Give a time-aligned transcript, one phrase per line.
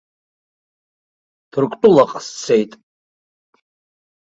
[1.51, 2.71] Ҭырқәтәылаҟа сцеит.